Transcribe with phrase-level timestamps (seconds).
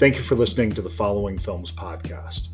[0.00, 2.48] Thank you for listening to the Following Films podcast.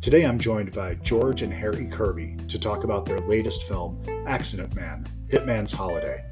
[0.00, 4.76] Today I'm joined by George and Harry Kirby to talk about their latest film, Accident
[4.76, 6.24] Man Hitman's Holiday.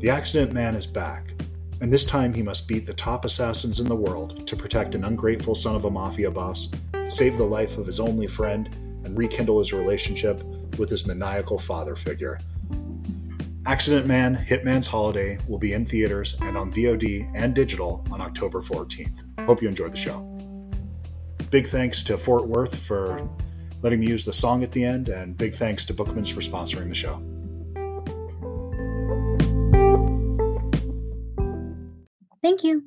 [0.00, 1.34] The Accident Man is back,
[1.80, 5.04] and this time he must beat the top assassins in the world to protect an
[5.04, 6.72] ungrateful son of a mafia boss,
[7.08, 8.70] save the life of his only friend,
[9.04, 10.42] and rekindle his relationship
[10.78, 12.40] with his maniacal father figure.
[13.64, 18.60] Accident Man Hitman's Holiday will be in theaters and on VOD and digital on October
[18.60, 19.22] 14th.
[19.46, 20.20] Hope you enjoyed the show.
[21.50, 23.28] Big thanks to Fort Worth for
[23.82, 26.88] letting me use the song at the end, and big thanks to Bookman's for sponsoring
[26.88, 27.22] the show.
[32.42, 32.82] Thank you.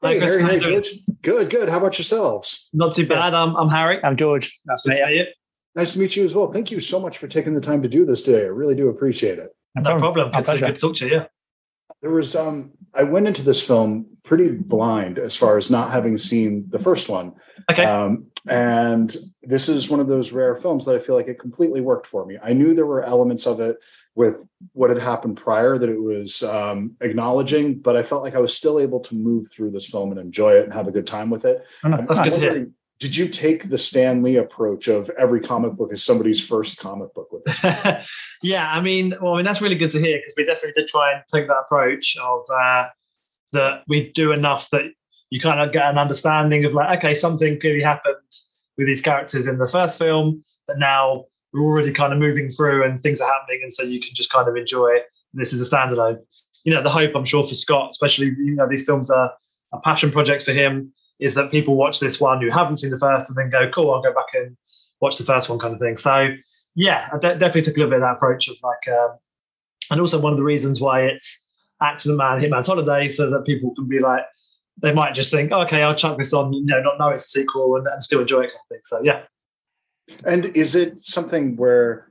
[0.00, 0.58] Hey, Hi, Harry, how hey.
[0.60, 0.88] George.
[1.22, 1.68] Good, good.
[1.68, 2.70] How about yourselves?
[2.72, 3.34] Not too bad.
[3.34, 4.02] I'm, I'm Harry.
[4.02, 4.58] I'm George.
[4.64, 4.98] That's Good me.
[4.98, 5.24] to you.
[5.76, 6.52] Nice to meet you as well.
[6.52, 8.42] Thank you so much for taking the time to do this today.
[8.44, 9.54] I really do appreciate it.
[9.74, 10.30] No problem.
[10.30, 11.12] My Good to, good talk to you.
[11.14, 11.26] Yeah.
[12.00, 16.16] There was um I went into this film pretty blind as far as not having
[16.16, 17.34] seen the first one.
[17.70, 17.84] Okay.
[17.84, 21.80] Um, and this is one of those rare films that I feel like it completely
[21.80, 22.38] worked for me.
[22.42, 23.78] I knew there were elements of it
[24.14, 28.38] with what had happened prior that it was um, acknowledging, but I felt like I
[28.38, 31.06] was still able to move through this film and enjoy it and have a good
[31.06, 31.64] time with it.
[31.82, 32.68] Oh, no, I'm good to hear.
[33.04, 37.12] Did you take the Stan Lee approach of every comic book is somebody's first comic
[37.12, 38.08] book with this?
[38.42, 40.88] yeah, I mean, well, I mean, that's really good to hear because we definitely did
[40.88, 42.86] try and take that approach of uh,
[43.52, 44.86] that we do enough that
[45.28, 48.16] you kind of get an understanding of like, okay, something clearly happened
[48.78, 52.86] with these characters in the first film, but now we're already kind of moving through
[52.86, 55.02] and things are happening, and so you can just kind of enjoy it.
[55.34, 56.20] This is a standalone.
[56.64, 59.30] You know, the hope I'm sure for Scott, especially you know, these films are
[59.74, 60.94] a passion project for him,
[61.24, 63.92] is that people watch this one who haven't seen the first and then go, cool,
[63.92, 64.56] I'll go back and
[65.00, 65.96] watch the first one, kind of thing.
[65.96, 66.28] So
[66.74, 69.16] yeah, I de- definitely took a little bit of that approach of like, um,
[69.90, 71.46] and also one of the reasons why it's
[71.80, 74.24] Accident Man, Hitman's Holiday, so that people can be like,
[74.82, 77.28] they might just think, okay, I'll chuck this on, you know, not know it's a
[77.28, 78.80] sequel and, and still enjoy it, kind of thing.
[78.84, 79.22] So yeah,
[80.24, 82.08] And is it something where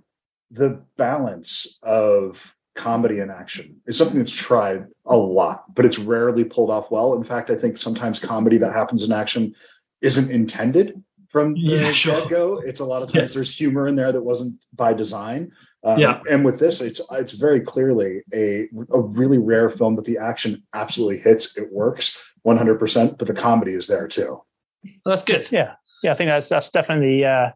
[0.49, 6.43] the balance of comedy in action is something that's tried a lot, but it's rarely
[6.43, 7.13] pulled off well?
[7.15, 9.53] In fact, I think sometimes comedy that happens in action
[10.01, 12.21] isn't intended from the Yeah, sure.
[12.21, 12.59] get-go.
[12.65, 15.51] It's a lot of times there's humor in there that wasn't by design.
[15.83, 16.21] Um, Yeah.
[16.31, 20.63] And with this, it's it's very clearly a a really rare film that the action
[20.73, 21.57] absolutely hits.
[21.57, 24.41] It works 100%, but the comedy is there too.
[25.05, 25.49] that's good.
[25.51, 25.73] Yeah,
[26.03, 26.11] yeah.
[26.11, 27.49] I think that's that's definitely uh,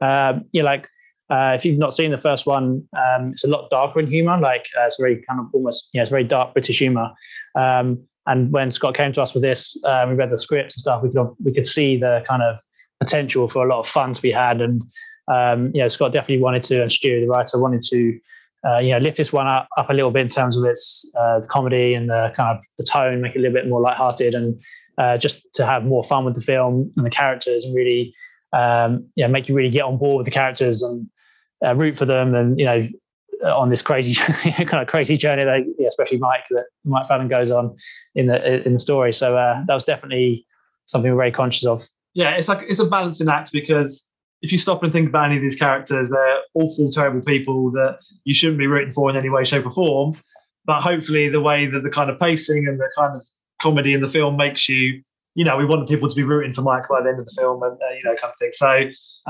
[0.00, 0.62] uh, yeah.
[0.62, 0.88] Like
[1.30, 4.38] uh, if you've not seen the first one, um, it's a lot darker in humor.
[4.38, 7.10] Like uh, it's very kind of almost yeah, it's very dark British humor.
[7.54, 10.80] Um, and when Scott came to us with this, uh, we read the script and
[10.80, 11.02] stuff.
[11.02, 12.58] We could we could see the kind of
[13.00, 14.60] potential for a lot of fun to be had.
[14.60, 14.82] And
[15.28, 18.18] um, you know, Scott definitely wanted to, and Stu, the writer, wanted to.
[18.66, 21.08] Uh, you know, lift this one up, up a little bit in terms of its
[21.16, 24.34] uh, comedy and the kind of the tone, make it a little bit more lighthearted,
[24.34, 24.60] and
[24.98, 28.12] uh, just to have more fun with the film and the characters and really
[28.52, 31.08] um, make you really get on board with the characters and
[31.64, 32.88] uh, root for them and you know
[33.44, 37.50] on this crazy kind of crazy journey that yeah, especially Mike that Mike Fallon goes
[37.50, 37.76] on
[38.14, 40.44] in the in the story so uh, that was definitely
[40.86, 41.86] something we're very conscious of
[42.18, 44.10] yeah, it's like it's a balancing act because
[44.42, 48.00] if you stop and think about any of these characters, they're awful, terrible people that
[48.24, 50.16] you shouldn't be rooting for in any way, shape, or form.
[50.64, 53.22] But hopefully, the way that the kind of pacing and the kind of
[53.62, 55.00] comedy in the film makes you,
[55.36, 57.34] you know, we want people to be rooting for Mike by the end of the
[57.38, 58.50] film, and uh, you know, kind of thing.
[58.52, 58.82] So,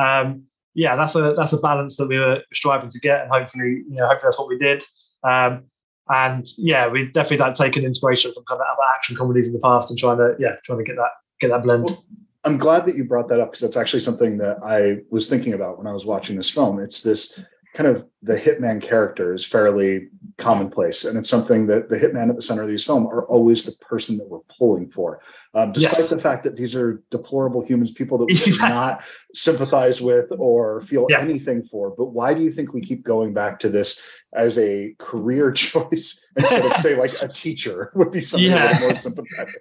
[0.02, 0.44] um,
[0.78, 3.96] yeah, that's a that's a balance that we were striving to get, and hopefully, you
[3.96, 4.84] know, hopefully that's what we did.
[5.24, 5.64] Um,
[6.08, 9.58] and yeah, we definitely like taken inspiration from kind of other action comedies in the
[9.58, 11.82] past and trying to yeah, trying to get that get that blend.
[11.82, 12.04] Well,
[12.44, 15.52] I'm glad that you brought that up because that's actually something that I was thinking
[15.52, 16.78] about when I was watching this film.
[16.78, 17.42] It's this
[17.74, 20.06] kind of the hitman character is fairly
[20.38, 23.64] commonplace, and it's something that the hitman at the center of these films are always
[23.64, 25.20] the person that we're pulling for,
[25.54, 26.08] um, despite Yes.
[26.10, 28.68] the fact that these are deplorable humans, people that we Yeah.
[28.68, 29.02] not
[29.34, 31.20] sympathize with or feel Yeah.
[31.20, 31.90] anything for.
[31.90, 34.00] But why do you think we keep going back to this
[34.32, 38.78] as a career choice instead of say like a teacher would be something Yeah.
[38.80, 39.60] more sympathetic?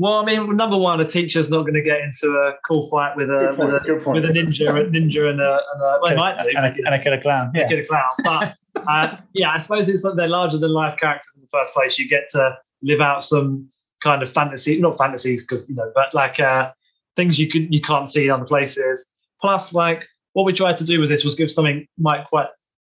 [0.00, 3.14] Well, I mean, number one, a teacher's not going to get into a cool fight
[3.18, 6.16] with a point, with a, with a ninja, a ninja, and a, and a well,
[6.16, 8.08] might do, and a, and a killer clown yeah kid a clown.
[8.24, 8.54] But
[8.88, 11.98] uh, yeah, I suppose it's like they're larger than life characters in the first place.
[11.98, 13.68] You get to live out some
[14.02, 16.72] kind of fantasy, not fantasies, because you know, but like uh,
[17.14, 19.06] things you could you can't see in other places.
[19.42, 22.48] Plus, like what we tried to do with this was give something Mike quite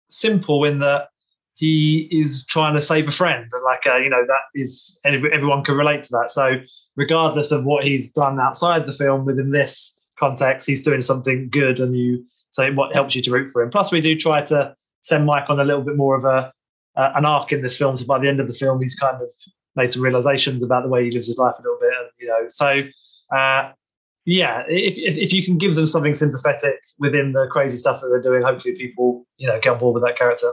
[0.08, 1.08] simple in that
[1.54, 5.64] he is trying to save a friend, and like uh, you know that is everyone
[5.64, 6.30] can relate to that.
[6.30, 6.60] So
[6.96, 11.80] regardless of what he's done outside the film, within this context, he's doing something good,
[11.80, 13.70] and you so what helps you to root for him.
[13.70, 16.52] Plus, we do try to send Mike on a little bit more of a
[16.96, 17.96] uh, an arc in this film.
[17.96, 19.28] So by the end of the film, he's kind of
[19.76, 22.28] made some realizations about the way he lives his life a little bit, and You
[22.28, 22.82] know, so
[23.36, 23.72] uh,
[24.24, 28.08] yeah, if, if, if you can give them something sympathetic within the crazy stuff that
[28.08, 30.52] they're doing, hopefully people you know get on board with that character.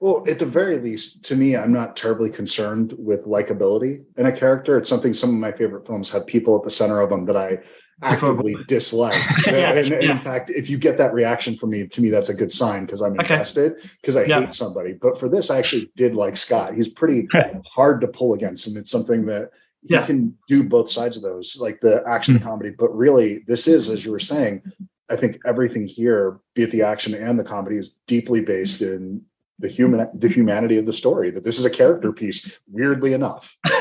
[0.00, 4.32] Well, at the very least, to me, I'm not terribly concerned with likability in a
[4.36, 4.78] character.
[4.78, 7.36] It's something some of my favorite films have people at the center of them that
[7.36, 7.58] I
[8.00, 9.20] actively dislike.
[9.46, 10.12] Yeah, and, and yeah.
[10.12, 12.86] in fact, if you get that reaction from me, to me, that's a good sign
[12.86, 13.34] because I'm Okay.
[13.34, 14.40] invested because I Yeah.
[14.42, 14.92] hate somebody.
[14.92, 16.74] But for this, I actually did like Scott.
[16.74, 17.26] He's pretty
[17.66, 19.50] hard to pull against, and it's something that
[19.82, 22.70] he can do both sides of those, like the action and comedy.
[22.70, 24.62] But really, this is, as you were saying,
[25.10, 29.22] I think everything here, be it the action and the comedy, is deeply based in
[29.58, 31.30] the human the humanity of the story.
[31.30, 33.56] That this is a character piece, weirdly enough.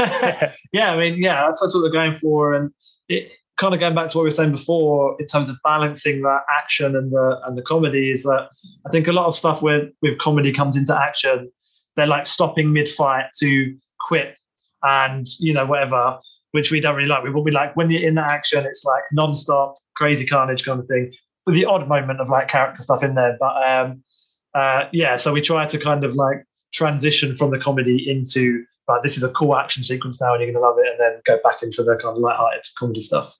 [0.71, 2.71] yeah, I mean, yeah, that's, that's what they're going for, and
[3.07, 6.21] it kind of going back to what we were saying before in terms of balancing
[6.21, 8.49] that action and the and the comedy is that
[8.85, 11.51] I think a lot of stuff where with comedy comes into action,
[11.95, 13.75] they're like stopping mid fight to
[14.07, 14.35] quit
[14.83, 16.19] and you know whatever,
[16.51, 17.23] which we don't really like.
[17.23, 20.79] We will be like when you're in that action, it's like non-stop crazy carnage kind
[20.79, 21.11] of thing,
[21.45, 24.03] with the odd moment of like character stuff in there, but um,
[24.57, 26.39] uh, yeah, so we try to kind of like
[26.73, 30.51] transition from the comedy into right, this is a cool action sequence now and you're
[30.51, 33.35] going to love it, and then go back into the kind of light-hearted comedy stuff.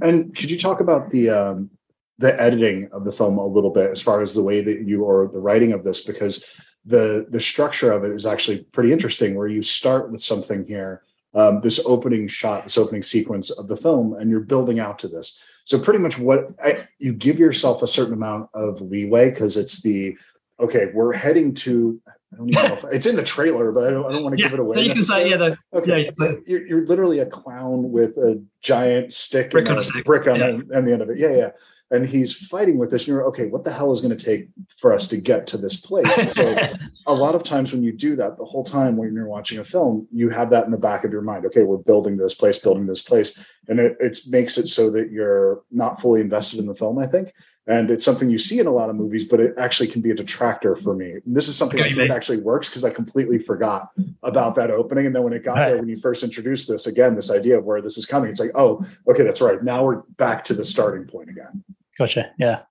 [0.00, 1.70] And could you talk about the um,
[2.18, 5.04] the editing of the film a little bit, as far as the way that you
[5.04, 9.34] or the writing of this, because the the structure of it is actually pretty interesting.
[9.34, 11.02] Where you start with something here,
[11.34, 15.08] um, this opening shot, this opening sequence of the film, and you're building out to
[15.08, 15.42] this.
[15.64, 19.82] So pretty much what I, you give yourself a certain amount of leeway because it's
[19.82, 20.16] the
[20.62, 22.00] okay, we're heading to.
[22.32, 24.34] I don't even know if it's in the trailer, but I don't, I don't want
[24.36, 24.80] to Yeah, give it away.
[24.82, 26.16] you can say, yeah, the, Okay, Yeah, you can
[26.46, 30.02] say- you're, you're literally a clown with a giant stick Brick and on a a
[30.02, 30.52] brick on, yeah.
[30.52, 31.18] the, on the end of it.
[31.18, 31.50] Yeah, yeah.
[31.90, 33.02] And he's fighting with this.
[33.02, 33.48] And you're okay.
[33.48, 34.48] What the hell is going to take
[34.78, 36.32] for us to get to this place?
[36.32, 36.56] So
[37.06, 39.64] a lot of times when you do that, the whole time when you're watching a
[39.64, 41.44] film, you have that in the back of your mind.
[41.44, 45.10] Okay, we're building this place, building this place, and it, it makes it so that
[45.10, 46.98] you're not fully invested in the film.
[46.98, 47.34] I think.
[47.68, 50.10] And it's something you see in a lot of movies, but it actually can be
[50.10, 51.12] a detractor for me.
[51.24, 52.10] And this is something Okay, mate.
[52.10, 53.90] actually works because I completely forgot
[54.24, 55.06] about that opening.
[55.06, 55.68] And then when it got Right.
[55.68, 58.40] there, when you first introduced this again, this idea of where this is coming, it's
[58.40, 59.62] like, oh, okay, that's right.
[59.62, 61.62] Now we're back to the starting point again.
[61.96, 62.32] Gotcha.
[62.36, 62.62] Yeah.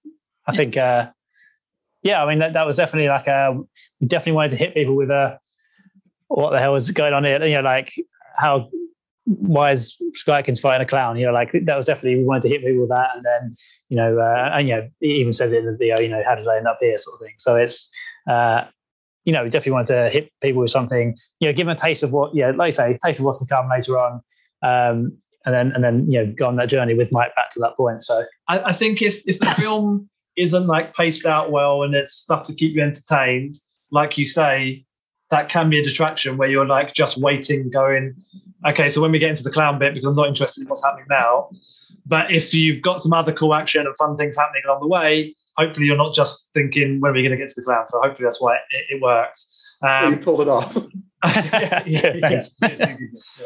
[0.45, 1.09] I think, uh,
[2.03, 3.53] yeah, I mean, that, that was definitely like, uh,
[4.01, 5.39] we definitely wanted to hit people with a,
[6.27, 7.41] what the hell is going on here?
[7.45, 7.93] You know, like
[8.35, 8.69] how,
[9.25, 11.18] why is Scott Adkins fighting a clown?
[11.18, 13.09] You know, like that was definitely, we wanted to hit people with that.
[13.15, 13.56] And then,
[13.89, 16.23] you know, uh, and, you know, he even says it in the video, you know,
[16.25, 17.35] how did I end up here sort of thing.
[17.38, 17.89] So it's,
[18.29, 18.63] uh,
[19.25, 21.79] you know, we definitely wanted to hit people with something, you know, give them a
[21.79, 24.13] taste of what, yeah, like you say, taste of what's to come later on.
[24.63, 27.59] Um, and then, and then, you know, go on that journey with Mike back to
[27.59, 28.03] that point.
[28.03, 32.13] So, I, I think if if the film isn't like paced out well and it's
[32.13, 33.59] stuff to keep you entertained,
[33.91, 34.85] like you say,
[35.29, 38.15] that can be a distraction where you're like just waiting, going,
[38.68, 40.84] okay, so when we get into the clown bit, because I'm not interested in what's
[40.84, 41.50] happening now.
[42.06, 45.36] But if you've got some other cool action and fun things happening along the way,
[45.58, 47.88] hopefully you're not just thinking when are we going to get to the clown.
[47.88, 49.75] So hopefully that's why it, it works.
[49.84, 50.75] you Um, pulled it off.
[51.25, 52.52] yeah, yeah, Thanks.
[52.62, 53.46] yeah, yeah, yeah.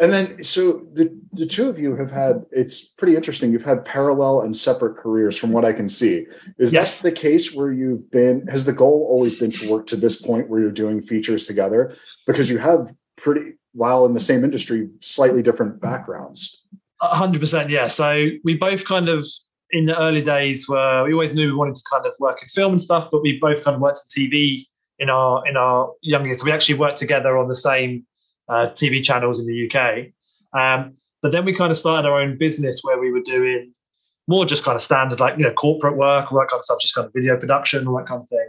[0.00, 3.52] And then, so the, the two of you have had, it's pretty interesting.
[3.52, 6.26] You've had parallel and separate careers from what I can see.
[6.58, 6.98] Is Yes.
[6.98, 10.20] that the case where you've been, has the goal always been to work to this
[10.20, 11.94] point where you're doing features together?
[12.26, 16.64] Because you have pretty, while in the same industry, slightly different backgrounds.
[17.02, 17.88] A hundred percent, yeah.
[17.88, 19.28] So we both kind of
[19.70, 22.48] in the early days were we always knew we wanted to kind of work in
[22.48, 24.66] film and stuff, but we both kind of worked in TV
[24.98, 26.40] in our in our young years.
[26.40, 28.06] So we actually worked together on the same
[28.48, 30.06] uh, TV channels in the UK.
[30.58, 33.72] Um, but then we kind of started our own business where we were doing
[34.28, 36.80] more just kind of standard like you know corporate work, all that kind of stuff,
[36.80, 38.48] just kind of video production, all that kind of thing.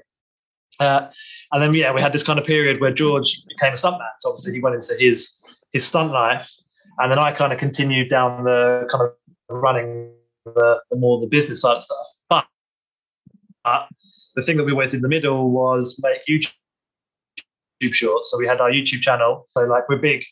[0.80, 1.08] Uh,
[1.52, 4.08] and then yeah, we had this kind of period where George became a stuntman.
[4.20, 5.40] So obviously he went into his
[5.72, 6.50] his stunt life,
[7.00, 9.12] and then I kind of continued down the kind of
[9.50, 10.12] running
[10.46, 12.08] the, the more the business side of stuff.
[12.30, 12.46] But,
[13.64, 13.88] but
[14.36, 16.54] the thing that we went in the middle was make YouTube
[17.92, 18.32] shorts.
[18.32, 19.48] So we had our YouTube channel.
[19.58, 20.24] So like we're big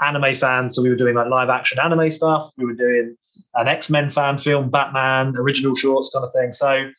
[0.00, 2.50] anime fans, so we were doing like live action anime stuff.
[2.56, 3.16] We were doing
[3.54, 6.52] an X Men fan film, Batman original shorts kind of thing.
[6.52, 6.90] So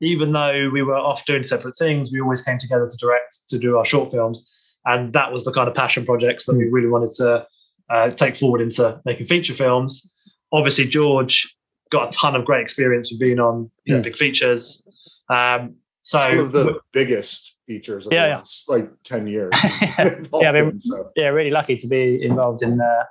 [0.00, 3.58] even though we were off doing separate things, we always came together to direct to
[3.58, 4.44] do our short films,
[4.84, 7.46] and that was the kind of passion projects that we really wanted to
[7.90, 10.10] uh, take forward into making feature films.
[10.52, 11.54] Obviously, George
[11.90, 14.86] got a ton of great experience with being on you know, big features.
[15.30, 18.74] Um, so Some of the biggest features of Yeah, the yeah.
[18.74, 19.50] like 10 years.
[19.82, 21.10] yeah, in, so.
[21.16, 23.04] yeah, really lucky to be involved in uh,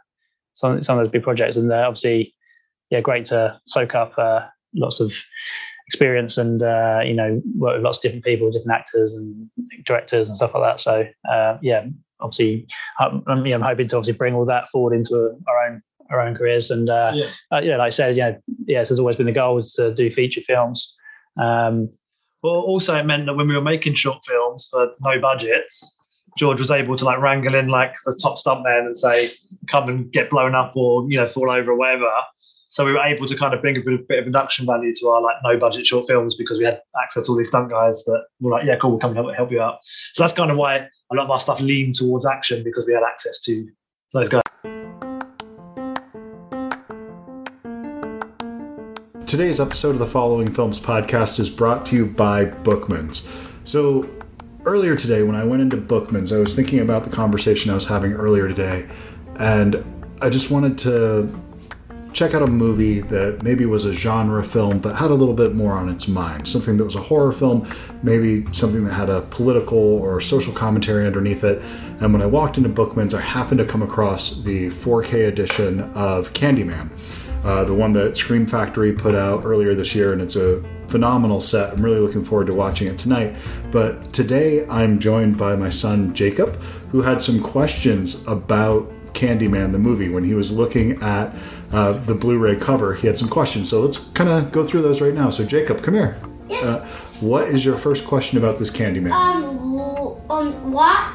[0.53, 2.34] some some of those big projects, and uh, obviously,
[2.89, 4.41] yeah, great to soak up uh,
[4.74, 5.13] lots of
[5.88, 9.50] experience and uh, you know work with lots of different people, different actors and
[9.86, 10.82] directors and stuff like that.
[10.82, 11.86] So uh, yeah,
[12.20, 12.67] obviously,
[13.00, 16.72] I'm, I'm, hoping to obviously bring all that forward into our own our own careers.
[16.72, 17.29] And uh, Yeah.
[17.51, 20.10] uh, yeah, like I said, yeah, yes, has always been the goal is to do
[20.12, 20.96] feature films.
[21.38, 21.89] Um,
[22.44, 25.98] Well, also it meant that when we were making short films for no budgets,
[26.38, 29.29] George was able to like wrangle in like the top stuntman and say,
[29.72, 32.12] "Come and get blown up or you know fall over or whatever."
[32.77, 34.93] So we were able to kind of bring a bit, of, bit of production value
[34.98, 37.72] to our like no budget short films because we had access to all these stunt
[37.72, 39.79] guys that were like, "Yeah, cool, we'll come and help, help you out."
[40.12, 42.93] So that's kind of why a lot of our stuff leaned towards action because we
[42.93, 43.67] had access to
[44.13, 44.43] those guys.
[49.25, 53.27] Today's episode of the Following Films podcast is brought to you by Bookman's.
[53.63, 54.07] So,
[54.65, 57.88] earlier today, when I went into Bookman's, I was thinking about the conversation I was
[57.88, 58.88] having earlier today,
[59.39, 59.84] and
[60.22, 61.46] I just wanted to
[62.17, 65.53] check out a movie that maybe was a genre film but had a little bit
[65.53, 66.47] more on its mind.
[66.47, 67.67] Something that was a horror film,
[68.01, 71.62] maybe something that had a political or social commentary underneath it.
[72.01, 76.33] And when I walked into Bookman's, I happened to come across the 4K edition of
[76.33, 76.89] Candyman
[77.43, 81.39] uh, the one that Scream Factory put out earlier this year, and it's a phenomenal
[81.39, 81.74] set.
[81.74, 83.36] I'm really looking forward to watching it tonight.
[83.71, 86.55] But today I'm joined by my son Jacob,
[86.91, 90.09] who had some questions about Candyman, the movie.
[90.09, 91.33] When he was looking at
[91.71, 93.69] uh, the Blu ray cover, he had some questions.
[93.69, 95.29] So let's kind of go through those right now.
[95.29, 96.17] So, Jacob, come here.
[96.47, 96.63] Yes.
[96.63, 96.86] Uh,
[97.19, 99.12] what is your first question about this Candyman?
[99.12, 99.57] um,
[100.29, 101.13] um, what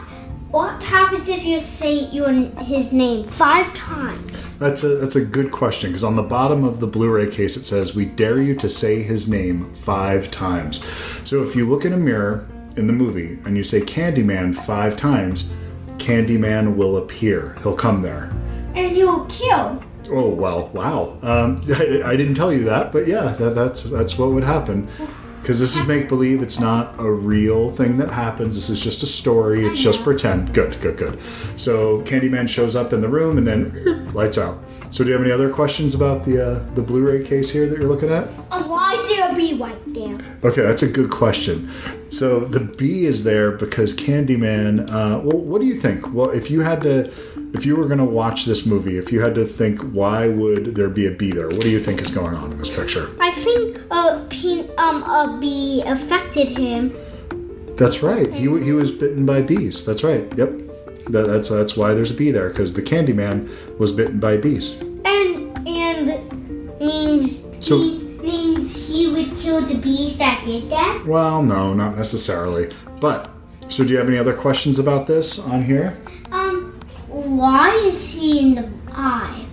[0.51, 2.31] what happens if you say your
[2.61, 4.59] his name five times?
[4.59, 7.65] That's a that's a good question because on the bottom of the Blu-ray case it
[7.65, 10.85] says we dare you to say his name five times.
[11.25, 14.97] So if you look in a mirror in the movie and you say Candyman five
[14.97, 15.55] times,
[15.97, 17.57] Candyman will appear.
[17.63, 18.31] He'll come there.
[18.75, 19.83] And you'll kill.
[20.11, 21.19] Oh well, wow.
[21.23, 24.89] Um, I, I didn't tell you that, but yeah, that, that's that's what would happen.
[25.41, 26.41] Because this is make believe.
[26.41, 28.55] It's not a real thing that happens.
[28.55, 29.67] This is just a story.
[29.67, 30.55] It's just pretend.
[30.55, 31.19] Good, good, good.
[31.57, 34.59] So Candyman shows up in the room and then lights out.
[34.91, 37.77] So do you have any other questions about the uh, the Blu-ray case here that
[37.77, 38.29] you're looking at?
[38.53, 40.19] Um, why is there a bee right there?
[40.45, 41.71] Okay, that's a good question.
[42.11, 44.91] So the bee is there because Candyman.
[44.91, 46.13] Uh, well, what do you think?
[46.13, 47.11] Well, if you had to,
[47.55, 50.75] if you were going to watch this movie, if you had to think, why would
[50.75, 51.49] there be a bee there?
[51.49, 53.11] What do you think is going on in this picture?
[53.21, 56.95] I think a um a bee affected him.
[57.77, 58.31] That's right.
[58.33, 59.85] He, he was bitten by bees.
[59.85, 60.23] That's right.
[60.37, 60.51] Yep.
[61.09, 64.81] That, that's that's why there's a bee there because the Candyman was bitten by bees.
[65.05, 71.05] And and means So- he's, means he would kill the bees that did that.
[71.07, 72.73] Well, no, not necessarily.
[73.01, 73.29] But
[73.69, 75.97] so, do you have any other questions about this on here?
[77.43, 79.47] Why is he in the eye?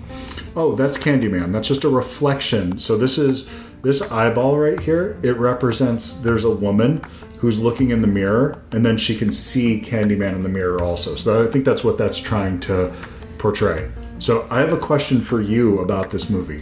[0.56, 1.52] Oh, that's Candyman.
[1.52, 2.78] That's just a reflection.
[2.78, 5.18] So this is this eyeball right here.
[5.24, 7.02] It represents there's a woman
[7.40, 11.16] who's looking in the mirror, and then she can see Candyman in the mirror also.
[11.16, 12.94] So I think that's what that's trying to
[13.40, 13.90] portray.
[14.20, 16.62] So I have a question for you about this movie.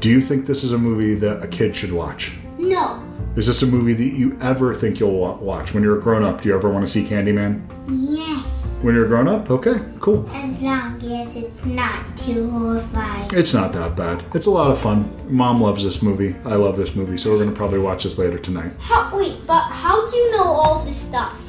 [0.00, 2.36] Do you think this is a movie that a kid should watch?
[2.58, 3.00] No.
[3.36, 6.42] Is this a movie that you ever think you'll watch when you're a grown up?
[6.42, 8.53] Do you ever want to see Candyman Yes.
[8.84, 9.50] When you're grown up?
[9.50, 10.28] Okay, cool.
[10.34, 13.30] As long as it's not too horrifying.
[13.32, 14.22] It's not that bad.
[14.34, 15.10] It's a lot of fun.
[15.34, 16.36] Mom loves this movie.
[16.44, 18.72] I love this movie, so we're gonna probably watch this later tonight.
[18.78, 21.40] How, wait, but how do you know all this stuff?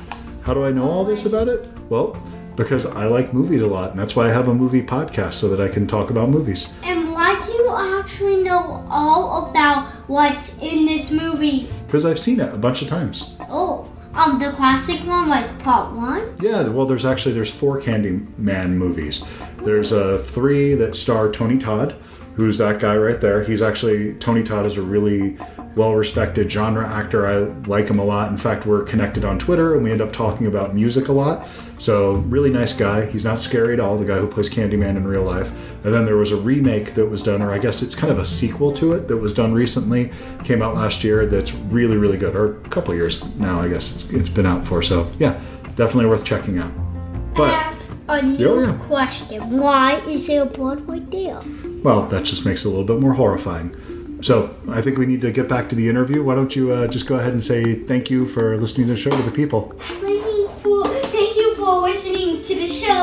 [0.44, 1.68] How do I know all this about it?
[1.90, 2.18] Well,
[2.56, 5.50] because I like movies a lot, and that's why I have a movie podcast so
[5.50, 6.80] that I can talk about movies.
[6.86, 11.68] And why do you actually know all about what's in this movie?
[11.86, 13.38] Because I've seen it a bunch of times.
[13.50, 16.34] Oh, um, the classic one, like part one?
[16.40, 19.30] Yeah, well, there's actually there's four Candyman movies.
[19.58, 21.96] There's uh, three that star Tony Todd,
[22.36, 23.44] who's that guy right there.
[23.44, 25.38] He's actually Tony Todd is a really
[25.76, 27.28] well-respected genre actor.
[27.28, 28.32] I like him a lot.
[28.32, 31.48] In fact, we're connected on Twitter, and we end up talking about music a lot.
[31.78, 33.06] So really nice guy.
[33.06, 33.98] He's not scary at all.
[33.98, 35.52] The guy who plays Candyman in real life.
[35.84, 38.18] And then there was a remake that was done, or I guess it's kind of
[38.20, 40.12] a sequel to it that was done recently.
[40.44, 41.26] Came out last year.
[41.26, 43.60] That's really really good, or a couple years now.
[43.62, 44.82] I guess it's, it's been out for.
[44.82, 45.40] So yeah,
[45.76, 46.72] definitely worth checking out.
[46.72, 48.78] I But have a new Yeah, yeah.
[48.88, 49.58] question.
[49.58, 51.40] Why is there a board right there?
[51.84, 53.76] well, that just makes it a little bit more horrifying.
[54.22, 56.24] So I think we need to get back to the interview.
[56.24, 58.98] Why don't you uh, just go ahead and say thank you for listening to the
[58.98, 59.72] show to the people?
[59.78, 62.42] Thank you for, thank you for listening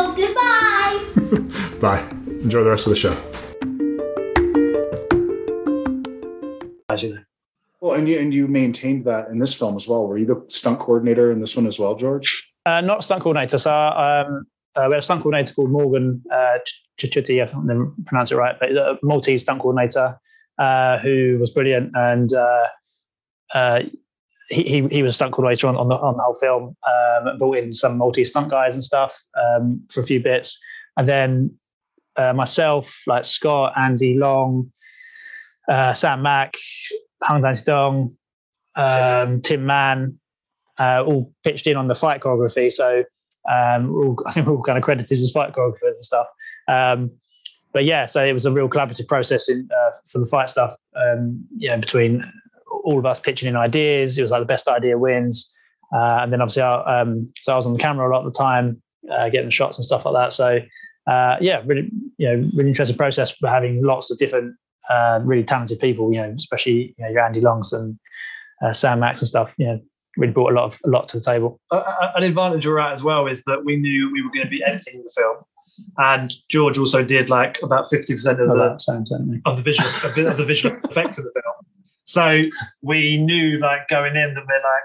[0.03, 0.15] to.
[0.17, 1.79] Goodbye.
[1.81, 2.09] Bye.
[2.43, 3.17] Enjoy the rest of the show.
[6.91, 7.05] As.
[7.81, 10.07] Well, and you and you maintained that in this film as well.
[10.07, 12.49] Were you the stunt coordinator in this one as well, George?
[12.65, 13.59] Uh, not stunt coordinator.
[13.59, 16.59] So um, uh, we had a stunt coordinator called Morgan uh,
[16.99, 20.19] Chichuti, I can't even pronounce it right, but a Maltese stunt coordinator
[20.59, 21.91] uh, who was brilliant.
[21.95, 22.67] And uh,
[23.53, 23.83] uh,
[24.49, 27.59] he, he, he was stunt coordinator on, on, the, on the whole film, um, brought
[27.59, 30.59] in some Maltese stunt guys and stuff um, for a few bits.
[30.97, 31.57] And then
[32.17, 34.73] uh, myself, like Scott, Andy Long,
[35.69, 36.55] uh, Sam Mack,
[37.23, 38.17] Hang Dan Dong,
[38.77, 40.19] um, Tim Man,
[40.79, 42.71] uh, all pitched in on the fight choreography.
[42.71, 43.05] So
[43.51, 46.27] um, all, I think we're all kind of credited as fight choreographers and stuff.
[46.69, 47.11] Um,
[47.73, 50.77] but yeah, so it was a real collaborative process in, uh, for the fight stuff.
[50.95, 52.31] Um, yeah, between
[52.85, 55.55] all of us pitching in ideas, it was like the best idea wins.
[55.95, 58.33] Uh, and then obviously, I, um, so I was on the camera a lot of
[58.33, 60.33] the time, uh, getting shots and stuff like that.
[60.33, 60.61] So
[61.07, 64.55] uh, yeah, really, you know, really interesting process for having lots of different,
[64.89, 66.13] uh, really talented people.
[66.13, 67.99] You know, especially you know your Andy Longs and
[68.65, 69.55] uh, Sam Max and stuff.
[69.59, 69.81] You know,
[70.17, 71.61] really brought a lot of a lot to the table.
[71.71, 74.63] an advantage we're at as well is that we knew we were going to be
[74.65, 75.39] editing the film,
[75.99, 79.09] and George also did like about fifty percent of, the, sound,
[79.45, 79.89] of the visual
[80.31, 81.55] of the visual effects of the film.
[82.05, 82.43] So
[82.83, 84.83] we knew like going in that we're like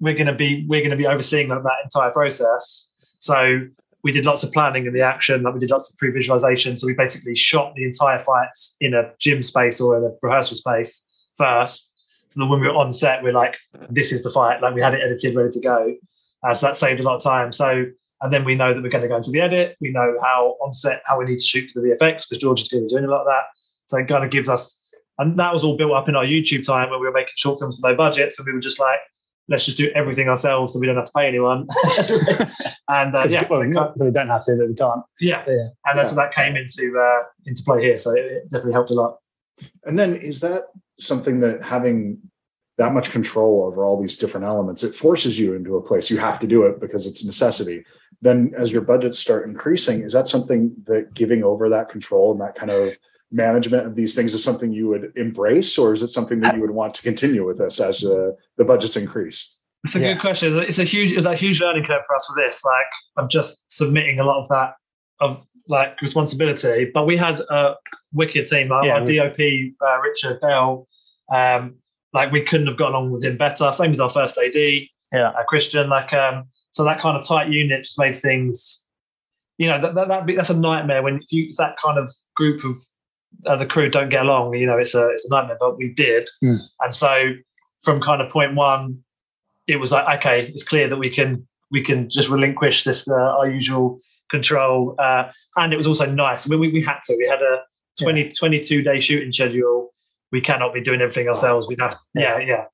[0.00, 2.90] we're to be we're to be overseeing like, that entire process.
[3.20, 3.60] So
[4.02, 6.76] we did lots of planning in the action, like we did lots of pre-visualization.
[6.76, 10.56] So we basically shot the entire fights in a gym space or in a rehearsal
[10.56, 11.94] space first.
[12.28, 13.56] So that when we were on set, we're like,
[13.90, 14.60] this is the fight.
[14.60, 15.94] Like we had it edited, ready to go.
[16.42, 17.52] Uh, so that saved a lot of time.
[17.52, 17.84] So
[18.22, 19.76] and then we know that we're going to go into the edit.
[19.80, 22.62] We know how on set how we need to shoot for the VFX because George
[22.62, 23.44] is going to be doing a lot of that.
[23.86, 24.80] So it kind of gives us,
[25.22, 27.58] and that was all built up in our YouTube time when we were making short
[27.58, 28.98] films with no budgets, and we were just like,
[29.48, 31.66] let's just do everything ourselves so we don't have to pay anyone.
[32.88, 35.02] and uh, yeah, well, so, not we don't have to, that we can't.
[35.20, 35.68] yeah, Yeah.
[35.86, 37.98] and that's that came into uh, into play here.
[37.98, 39.18] So it, it definitely helped a lot.
[39.84, 40.62] And then is that
[40.98, 42.18] something that having
[42.78, 46.18] that much control over all these different elements, it forces you into a place you
[46.18, 47.84] have to do it because it's necessity.
[48.22, 52.40] Then as your budgets start increasing, is that something that giving over that control and
[52.40, 52.96] that kind of
[53.32, 56.60] management of these things is something you would embrace, or is it something that you
[56.60, 59.58] would want to continue with this as uh, the budgets increase?
[59.84, 60.12] It's a Yeah.
[60.12, 60.48] good question.
[60.48, 62.64] It's a, it's a huge, it's a huge learning curve for us with this.
[62.64, 62.86] Like,
[63.16, 64.74] I'm just submitting a lot of that
[65.20, 66.90] of like responsibility.
[66.92, 67.74] But we had a
[68.12, 68.70] wicked team.
[68.72, 69.38] Our, Yeah, our we- DOP,
[69.84, 70.86] uh, Richard Bell,
[71.32, 71.76] um,
[72.12, 73.70] like we couldn't have got along with him better.
[73.72, 75.28] Same with our first AD, Yeah.
[75.30, 75.88] uh, Christian.
[75.88, 78.86] Like, um, so that kind of tight unit just made things.
[79.58, 81.98] You know, that, that, that'd be, that's a nightmare when if you if that kind
[81.98, 82.76] of group of
[83.46, 84.54] uh, the crew don't get along.
[84.54, 85.56] You know, it's a it's a nightmare.
[85.58, 86.58] But we did, Mm.
[86.80, 87.32] and so
[87.82, 88.98] from kind of point one,
[89.66, 93.14] it was like okay, it's clear that we can we can just relinquish this uh,
[93.14, 93.98] our usual
[94.30, 95.24] control, uh,
[95.56, 96.46] and it was also nice.
[96.46, 97.16] I mean, we, we had to.
[97.16, 97.62] We had a
[98.00, 99.92] 20, 22 day shooting schedule.
[100.30, 101.66] We cannot be doing everything ourselves.
[101.68, 102.64] We have yeah yeah.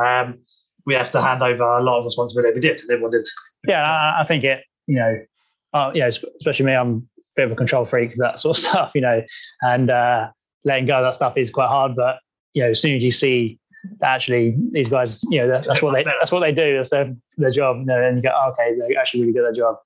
[0.00, 0.38] Um,
[0.86, 2.54] we have to hand over a lot of responsibility.
[2.54, 3.26] We did, and everyone did.
[3.66, 4.60] Yeah, I, I think it.
[4.86, 5.16] You know,
[5.74, 6.72] uh, yeah, especially me.
[6.74, 8.92] I'm bit of a control freak, that sort of stuff.
[8.94, 9.22] You know,
[9.62, 10.30] and uh,
[10.64, 11.94] letting go of that stuff is quite hard.
[11.96, 12.18] But
[12.54, 13.58] you know, as soon as you see
[14.02, 16.76] actually these guys, you know, that, that's what they that's what they do.
[16.76, 17.78] That's their their job.
[17.78, 19.76] You know, and you go, oh, okay, they're actually really good at their job.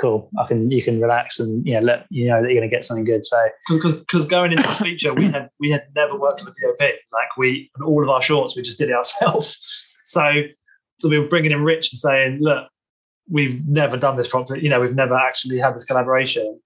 [0.00, 0.30] Cool.
[0.38, 2.74] I can you can relax and you know let you know that you're going to
[2.74, 3.24] get something good.
[3.24, 6.80] So because because going into the feature we had we had never worked with DOP
[7.12, 10.42] like we all of our shorts we just did it ourselves so
[10.98, 12.68] so we were bringing in Rich and saying look
[13.30, 16.58] we've never done this properly you know we've never actually had this collaboration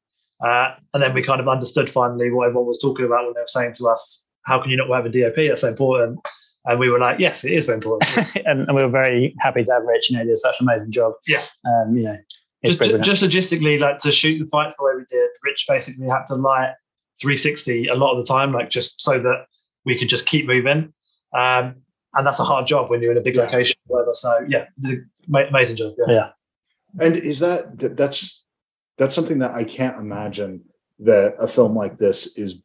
[0.44, 3.40] uh, and then we kind of understood finally what everyone was talking about when they
[3.40, 6.18] were saying to us how can you not have a DOP that's so important
[6.66, 9.64] and we were like yes it is very important and, and we were very happy
[9.64, 10.10] to have Rich.
[10.10, 11.14] You know, he did such an amazing job.
[11.26, 11.44] Yeah.
[11.64, 12.18] Um, you know,
[12.62, 16.06] it's just, just logistically like to shoot the fights the way we did Rich basically
[16.06, 16.74] had to light
[17.20, 19.46] 360 a lot of the time like just so that
[19.84, 20.92] we could just keep moving
[21.34, 21.74] um,
[22.14, 23.42] and that's a hard job when you're in a big Yeah.
[23.44, 26.12] location or whatever so yeah did a ma- amazing job yeah.
[26.12, 26.28] yeah.
[27.00, 28.35] And is that that's
[28.98, 30.64] that's something that I can't imagine
[31.00, 32.62] that a film like this is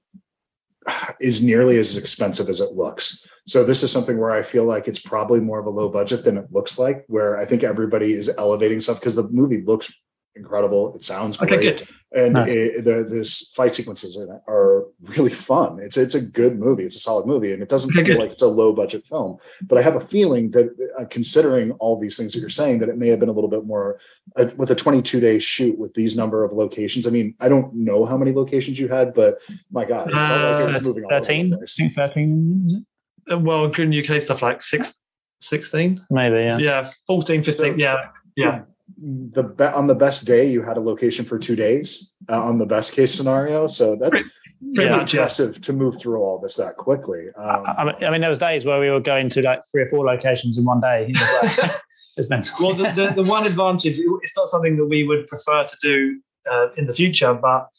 [1.20, 3.28] is nearly as expensive as it looks.
[3.48, 6.24] So this is something where I feel like it's probably more of a low budget
[6.24, 7.04] than it looks like.
[7.08, 9.94] Where I think everybody is elevating stuff because the movie looks
[10.36, 10.96] incredible.
[10.96, 12.52] It sounds okay great, good and Nice.
[12.52, 15.80] it, the this fight sequences are, are really fun.
[15.82, 16.84] It's it's a good movie.
[16.84, 19.38] It's a solid movie, and it doesn't feel like it's a low budget film.
[19.62, 20.68] But I have a feeling that,
[21.00, 23.50] uh, considering all these things that you're saying, that it may have been a little
[23.50, 24.00] bit more
[24.36, 27.08] uh, with a 22 day shoot with these number of locations.
[27.08, 29.40] I mean, I don't know how many locations you had, but
[29.72, 31.76] my God, it felt like it was Uh, moving all over the 13, I place.
[31.78, 33.34] think 13, is it?
[33.34, 34.96] Uh, well including UK stuff like six,
[35.42, 36.58] 16 maybe, yeah.
[36.58, 38.62] yeah 14 15 So- yeah yeah
[38.98, 42.58] The be- on the best day, you had a location for two days uh, on
[42.58, 43.68] the best case scenario.
[43.68, 44.30] So that's pretty
[44.76, 45.22] pretty much yeah.
[45.22, 47.28] impressive to move through all this that quickly.
[47.38, 49.88] Um, I, I mean- there was days where we were going to like three or
[49.88, 51.08] four locations in one day.
[51.10, 51.72] It like,
[52.18, 52.68] it's mental.
[52.68, 56.20] well the, the, the one advantage it's not something that we would prefer to do
[56.52, 57.70] uh, in the future but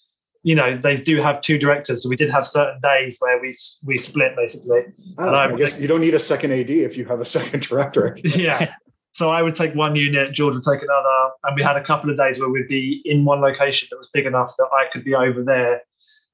[0.42, 3.55] you know they do have two directors so we did have certain days where we
[3.85, 4.85] we split basically
[5.18, 7.20] Oh, And I I guess think- you don't need a second AD if you have
[7.20, 8.16] a second director.
[8.25, 8.72] Yeah
[9.12, 12.11] so i would take one unit george would take another and we had a couple
[12.11, 15.05] of days where we'd be in one location that was big enough that i could
[15.05, 15.81] be over there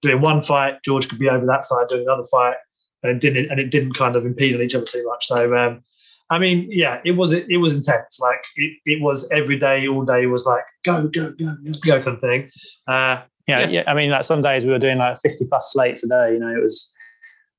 [0.03, 2.57] doing one fight, George could be over that side doing another fight,
[3.03, 5.27] and it didn't and it didn't kind of impede on each other too much.
[5.27, 5.83] So um,
[6.31, 8.19] I mean, yeah, it was it, was intense.
[8.21, 12.03] Like it, it was every day, all day was like go go go go go
[12.03, 12.51] kind of thing.
[12.87, 13.85] Uh, yeah, yeah, yeah.
[13.87, 16.35] I mean, like some days we were doing like fifty plus slates a day.
[16.35, 16.93] You know, it was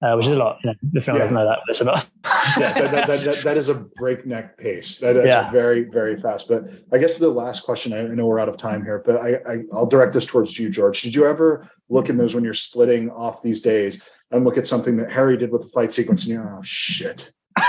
[0.01, 0.59] uh, which is a lot.
[0.63, 1.23] You know, the film yeah.
[1.23, 2.09] doesn't know that, but it's a lot.
[2.57, 4.99] yeah, that, that, that, that is a breakneck pace.
[4.99, 5.51] That is yeah.
[5.51, 6.47] very, very fast.
[6.47, 9.35] But I guess the last question, I know we're out of time here, but I,
[9.47, 11.01] I, I'll direct this towards you, George.
[11.01, 14.67] Did you ever look in those when you're splitting off these days and look at
[14.67, 17.31] something that Harry did with the fight sequence and you're, oh, shit.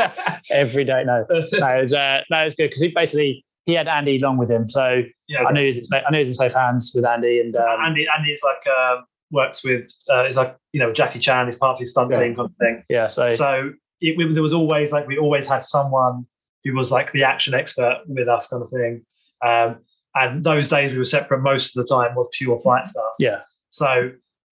[0.50, 3.74] Every day, no, no, it was, uh, no, it was good because he basically he
[3.74, 6.24] had Andy along with him, so yeah, I knew he was in, I knew he
[6.24, 10.26] was in safe hands with Andy, and um, Andy Andy's like um, works with uh,
[10.26, 12.20] is like you know Jackie Chan is part of his stunt yeah.
[12.20, 12.82] team kind of thing.
[12.88, 16.26] Yeah, so so it, there was always like we always had someone
[16.64, 19.04] who was like the action expert with us kind of thing.
[19.44, 19.78] Um,
[20.14, 23.12] and those days we were separate most of the time was pure fight stuff.
[23.18, 23.40] Yeah.
[23.70, 24.10] So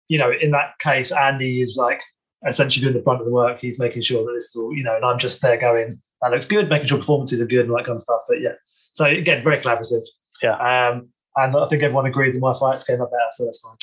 [0.09, 2.03] you know in that case Andy is like
[2.47, 3.61] essentially doing the brunt of the work.
[3.61, 6.31] He's making sure that this is all you know, and I'm just there going that
[6.31, 8.23] looks good, making sure performances are good and all that kind of stuff.
[8.29, 8.55] But yeah,
[8.93, 10.05] so again, very collaborative.
[10.43, 10.57] Yeah.
[10.57, 13.77] Um, and I think everyone agreed that my fights came up better, so that's fine.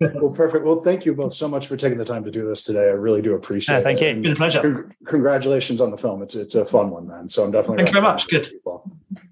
[0.00, 0.64] Well, perfect.
[0.64, 2.84] Well, thank you both so much for taking the time to do this today.
[2.84, 4.04] I really do appreciate thank it.
[4.04, 4.22] Thank you.
[4.22, 4.60] Been a pleasure.
[4.60, 6.22] Con- congratulations on the film.
[6.22, 7.28] It's it's a fun one, man.
[7.28, 7.84] So I'm definitely.
[7.84, 8.28] Thank you very much.
[8.28, 8.52] Good.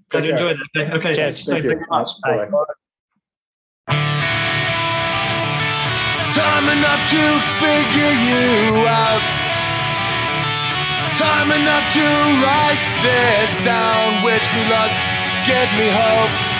[0.09, 0.81] Glad you enjoyed it.
[0.81, 0.91] Okay.
[0.93, 1.13] okay.
[1.15, 1.45] Cheers.
[1.45, 1.69] Thank, you.
[1.71, 2.11] thank you very much.
[2.21, 2.49] Bye.
[6.33, 9.21] Time enough to figure you out.
[11.15, 12.01] Time enough to
[12.41, 14.23] write this down.
[14.23, 14.91] Wish me luck,
[15.45, 16.52] give me hope.